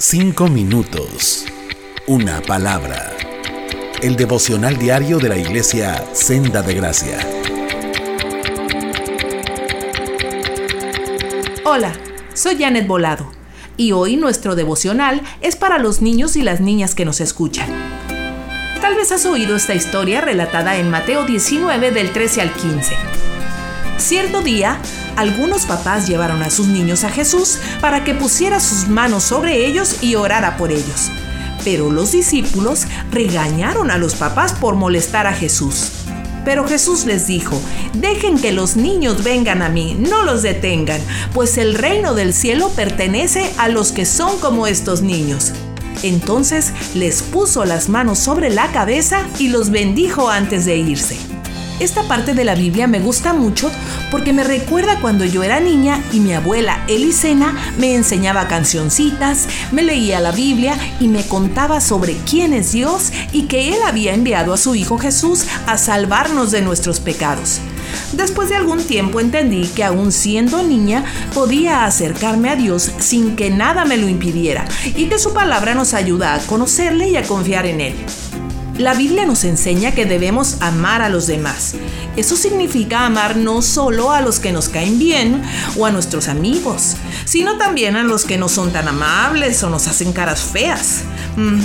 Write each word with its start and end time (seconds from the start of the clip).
Cinco 0.00 0.46
minutos. 0.46 1.44
Una 2.06 2.40
palabra. 2.40 3.16
El 4.00 4.14
devocional 4.14 4.78
diario 4.78 5.18
de 5.18 5.28
la 5.28 5.36
iglesia 5.36 6.04
Senda 6.12 6.62
de 6.62 6.74
Gracia. 6.74 7.18
Hola, 11.64 11.92
soy 12.32 12.58
Janet 12.58 12.86
Volado 12.86 13.28
y 13.76 13.90
hoy 13.90 14.14
nuestro 14.14 14.54
devocional 14.54 15.20
es 15.40 15.56
para 15.56 15.78
los 15.78 16.00
niños 16.00 16.36
y 16.36 16.42
las 16.42 16.60
niñas 16.60 16.94
que 16.94 17.04
nos 17.04 17.20
escuchan. 17.20 17.68
Tal 18.80 18.94
vez 18.94 19.10
has 19.10 19.26
oído 19.26 19.56
esta 19.56 19.74
historia 19.74 20.20
relatada 20.20 20.76
en 20.76 20.90
Mateo 20.90 21.24
19 21.24 21.90
del 21.90 22.12
13 22.12 22.42
al 22.42 22.52
15. 22.52 22.94
Cierto 23.96 24.42
día, 24.42 24.80
algunos 25.18 25.66
papás 25.66 26.06
llevaron 26.06 26.44
a 26.44 26.50
sus 26.50 26.68
niños 26.68 27.02
a 27.02 27.10
Jesús 27.10 27.58
para 27.80 28.04
que 28.04 28.14
pusiera 28.14 28.60
sus 28.60 28.86
manos 28.86 29.24
sobre 29.24 29.66
ellos 29.66 30.00
y 30.00 30.14
orara 30.14 30.56
por 30.56 30.70
ellos. 30.70 31.10
Pero 31.64 31.90
los 31.90 32.12
discípulos 32.12 32.86
regañaron 33.10 33.90
a 33.90 33.98
los 33.98 34.14
papás 34.14 34.52
por 34.52 34.76
molestar 34.76 35.26
a 35.26 35.32
Jesús. 35.32 35.90
Pero 36.44 36.68
Jesús 36.68 37.04
les 37.04 37.26
dijo, 37.26 37.60
dejen 37.94 38.38
que 38.38 38.52
los 38.52 38.76
niños 38.76 39.24
vengan 39.24 39.60
a 39.60 39.68
mí, 39.68 39.96
no 39.98 40.22
los 40.22 40.42
detengan, 40.42 41.00
pues 41.34 41.58
el 41.58 41.74
reino 41.74 42.14
del 42.14 42.32
cielo 42.32 42.70
pertenece 42.76 43.52
a 43.58 43.68
los 43.68 43.90
que 43.90 44.06
son 44.06 44.38
como 44.38 44.68
estos 44.68 45.02
niños. 45.02 45.52
Entonces 46.04 46.72
les 46.94 47.22
puso 47.22 47.64
las 47.64 47.88
manos 47.88 48.20
sobre 48.20 48.50
la 48.50 48.70
cabeza 48.70 49.26
y 49.40 49.48
los 49.48 49.70
bendijo 49.70 50.30
antes 50.30 50.64
de 50.64 50.76
irse. 50.76 51.18
Esta 51.80 52.02
parte 52.08 52.34
de 52.34 52.44
la 52.44 52.56
Biblia 52.56 52.88
me 52.88 52.98
gusta 52.98 53.32
mucho 53.32 53.70
porque 54.10 54.32
me 54.32 54.42
recuerda 54.42 55.00
cuando 55.00 55.24
yo 55.24 55.44
era 55.44 55.60
niña 55.60 56.02
y 56.12 56.18
mi 56.18 56.32
abuela 56.32 56.84
Elisena 56.88 57.54
me 57.78 57.94
enseñaba 57.94 58.48
cancioncitas, 58.48 59.46
me 59.70 59.84
leía 59.84 60.18
la 60.18 60.32
Biblia 60.32 60.76
y 60.98 61.06
me 61.06 61.24
contaba 61.24 61.80
sobre 61.80 62.16
quién 62.28 62.52
es 62.52 62.72
Dios 62.72 63.12
y 63.32 63.44
que 63.44 63.68
Él 63.68 63.78
había 63.86 64.12
enviado 64.12 64.52
a 64.52 64.56
su 64.56 64.74
Hijo 64.74 64.98
Jesús 64.98 65.44
a 65.66 65.78
salvarnos 65.78 66.50
de 66.50 66.62
nuestros 66.62 66.98
pecados. 66.98 67.60
Después 68.12 68.48
de 68.48 68.56
algún 68.56 68.82
tiempo 68.82 69.20
entendí 69.20 69.68
que 69.68 69.84
aún 69.84 70.10
siendo 70.10 70.64
niña 70.64 71.04
podía 71.32 71.84
acercarme 71.84 72.50
a 72.50 72.56
Dios 72.56 72.90
sin 72.98 73.36
que 73.36 73.50
nada 73.50 73.84
me 73.84 73.98
lo 73.98 74.08
impidiera 74.08 74.64
y 74.96 75.06
que 75.06 75.18
su 75.20 75.32
palabra 75.32 75.74
nos 75.74 75.94
ayuda 75.94 76.34
a 76.34 76.40
conocerle 76.40 77.08
y 77.08 77.16
a 77.16 77.22
confiar 77.22 77.66
en 77.66 77.80
Él. 77.80 77.94
La 78.78 78.94
Biblia 78.94 79.26
nos 79.26 79.42
enseña 79.42 79.90
que 79.90 80.06
debemos 80.06 80.58
amar 80.60 81.02
a 81.02 81.08
los 81.08 81.26
demás. 81.26 81.74
Eso 82.16 82.36
significa 82.36 83.06
amar 83.06 83.36
no 83.36 83.60
solo 83.60 84.12
a 84.12 84.20
los 84.20 84.38
que 84.38 84.52
nos 84.52 84.68
caen 84.68 85.00
bien 85.00 85.42
o 85.76 85.84
a 85.84 85.90
nuestros 85.90 86.28
amigos, 86.28 86.94
sino 87.24 87.58
también 87.58 87.96
a 87.96 88.04
los 88.04 88.24
que 88.24 88.38
no 88.38 88.48
son 88.48 88.72
tan 88.72 88.86
amables 88.86 89.60
o 89.64 89.68
nos 89.68 89.88
hacen 89.88 90.12
caras 90.12 90.42
feas. 90.42 91.00
Mm, 91.36 91.58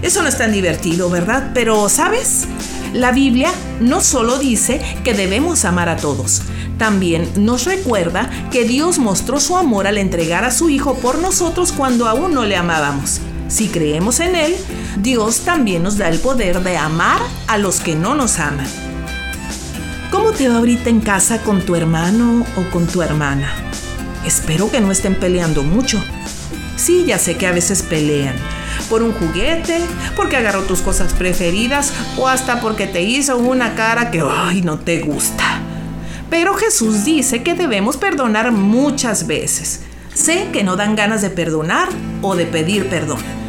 eso 0.00 0.22
no 0.22 0.30
es 0.30 0.38
tan 0.38 0.50
divertido, 0.50 1.10
¿verdad? 1.10 1.50
Pero, 1.52 1.90
¿sabes? 1.90 2.46
La 2.94 3.12
Biblia 3.12 3.52
no 3.80 4.00
solo 4.00 4.38
dice 4.38 4.80
que 5.04 5.12
debemos 5.12 5.66
amar 5.66 5.90
a 5.90 5.98
todos, 5.98 6.40
también 6.78 7.30
nos 7.36 7.66
recuerda 7.66 8.30
que 8.50 8.64
Dios 8.64 8.98
mostró 8.98 9.40
su 9.40 9.58
amor 9.58 9.86
al 9.86 9.98
entregar 9.98 10.44
a 10.44 10.50
su 10.50 10.70
Hijo 10.70 10.94
por 10.94 11.18
nosotros 11.18 11.72
cuando 11.72 12.08
aún 12.08 12.32
no 12.32 12.46
le 12.46 12.56
amábamos. 12.56 13.20
Si 13.50 13.66
creemos 13.66 14.20
en 14.20 14.36
Él, 14.36 14.56
Dios 14.98 15.40
también 15.40 15.82
nos 15.82 15.98
da 15.98 16.08
el 16.08 16.20
poder 16.20 16.62
de 16.62 16.76
amar 16.76 17.20
a 17.48 17.58
los 17.58 17.80
que 17.80 17.96
no 17.96 18.14
nos 18.14 18.38
aman. 18.38 18.66
¿Cómo 20.12 20.30
te 20.30 20.48
va 20.48 20.58
ahorita 20.58 20.88
en 20.88 21.00
casa 21.00 21.42
con 21.42 21.60
tu 21.60 21.74
hermano 21.74 22.46
o 22.56 22.70
con 22.70 22.86
tu 22.86 23.02
hermana? 23.02 23.52
Espero 24.24 24.70
que 24.70 24.80
no 24.80 24.92
estén 24.92 25.16
peleando 25.16 25.64
mucho. 25.64 26.00
Sí, 26.76 27.04
ya 27.04 27.18
sé 27.18 27.36
que 27.36 27.48
a 27.48 27.52
veces 27.52 27.82
pelean. 27.82 28.36
Por 28.88 29.02
un 29.02 29.12
juguete, 29.12 29.80
porque 30.14 30.36
agarró 30.36 30.62
tus 30.62 30.80
cosas 30.80 31.12
preferidas 31.12 31.92
o 32.18 32.28
hasta 32.28 32.60
porque 32.60 32.86
te 32.86 33.02
hizo 33.02 33.36
una 33.36 33.74
cara 33.74 34.12
que 34.12 34.22
ay, 34.24 34.62
no 34.62 34.78
te 34.78 35.00
gusta. 35.00 35.60
Pero 36.30 36.54
Jesús 36.54 37.04
dice 37.04 37.42
que 37.42 37.54
debemos 37.54 37.96
perdonar 37.96 38.52
muchas 38.52 39.26
veces. 39.26 39.80
Sé 40.14 40.50
que 40.52 40.62
no 40.62 40.76
dan 40.76 40.94
ganas 40.94 41.20
de 41.20 41.30
perdonar 41.30 41.88
o 42.22 42.36
de 42.36 42.46
pedir 42.46 42.88
perdón 42.88 43.39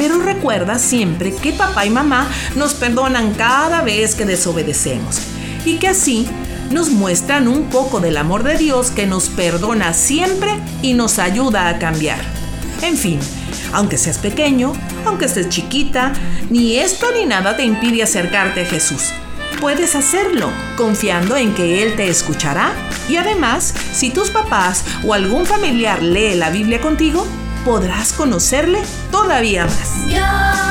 pero 0.00 0.18
recuerda 0.18 0.78
siempre 0.78 1.34
que 1.34 1.52
papá 1.52 1.84
y 1.84 1.90
mamá 1.90 2.26
nos 2.56 2.72
perdonan 2.72 3.34
cada 3.34 3.82
vez 3.82 4.14
que 4.14 4.24
desobedecemos 4.24 5.20
y 5.66 5.76
que 5.76 5.88
así 5.88 6.26
nos 6.70 6.88
muestran 6.88 7.46
un 7.46 7.64
poco 7.64 8.00
del 8.00 8.16
amor 8.16 8.42
de 8.42 8.56
Dios 8.56 8.90
que 8.92 9.06
nos 9.06 9.28
perdona 9.28 9.92
siempre 9.92 10.58
y 10.80 10.94
nos 10.94 11.18
ayuda 11.18 11.68
a 11.68 11.78
cambiar. 11.78 12.18
En 12.80 12.96
fin, 12.96 13.20
aunque 13.74 13.98
seas 13.98 14.16
pequeño, 14.16 14.72
aunque 15.04 15.26
estés 15.26 15.50
chiquita, 15.50 16.14
ni 16.48 16.78
esto 16.78 17.08
ni 17.12 17.26
nada 17.26 17.58
te 17.58 17.64
impide 17.64 18.02
acercarte 18.02 18.62
a 18.62 18.66
Jesús. 18.66 19.12
Puedes 19.60 19.94
hacerlo 19.96 20.48
confiando 20.78 21.36
en 21.36 21.52
que 21.54 21.82
Él 21.82 21.94
te 21.96 22.08
escuchará 22.08 22.72
y 23.06 23.16
además, 23.16 23.74
si 23.92 24.08
tus 24.08 24.30
papás 24.30 24.82
o 25.04 25.12
algún 25.12 25.44
familiar 25.44 26.02
lee 26.02 26.36
la 26.36 26.48
Biblia 26.48 26.80
contigo, 26.80 27.26
podrás 27.64 28.12
conocerle 28.12 28.82
todavía 29.10 29.66
más. 29.66 30.69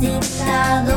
necesitado 0.00 0.95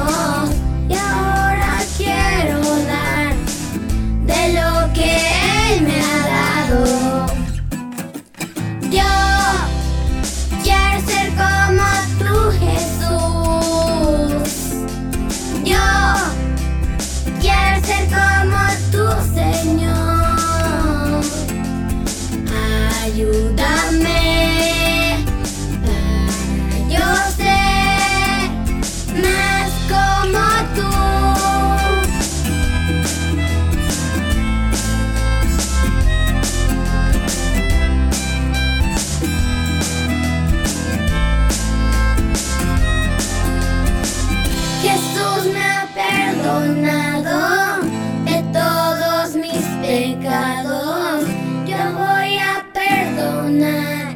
perdonado 46.70 47.82
de 48.26 48.44
todos 48.54 49.36
mis 49.36 49.64
pecados. 49.82 51.26
Yo 51.66 51.78
voy 51.98 52.38
a 52.38 52.66
perdonar 52.74 54.16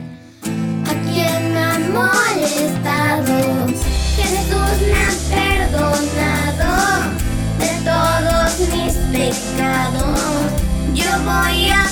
a 0.86 0.94
quien 1.12 1.54
me 1.54 1.60
ha 1.60 1.80
molestado. 1.90 3.36
Jesús 4.16 4.76
me 4.88 5.00
ha 5.02 5.14
perdonado 5.36 6.72
de 7.60 7.72
todos 7.84 8.50
mis 8.74 8.94
pecados. 9.12 10.20
Yo 10.94 11.10
voy 11.26 11.70
a 11.70 11.88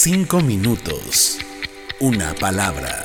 Cinco 0.00 0.40
minutos. 0.40 1.38
Una 1.98 2.32
palabra. 2.36 3.04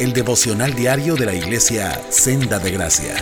El 0.00 0.12
devocional 0.12 0.74
diario 0.74 1.14
de 1.14 1.26
la 1.26 1.32
iglesia 1.32 2.02
Senda 2.10 2.58
de 2.58 2.72
Gracia. 2.72 3.14